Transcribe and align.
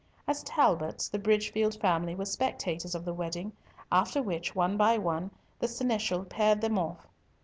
As 0.27 0.41
Talbots, 0.41 1.07
the 1.09 1.19
Bridgefield 1.19 1.79
family 1.79 2.15
were 2.15 2.25
spectators 2.25 2.95
of 2.95 3.05
the 3.05 3.13
wedding, 3.13 3.51
after 3.91 4.19
which, 4.19 4.55
one 4.55 4.75
by 4.75 4.97
one, 4.97 5.29
the 5.59 5.67
seneschal 5.67 6.25
paired 6.25 6.61
them 6.61 6.79
off. 6.79 7.05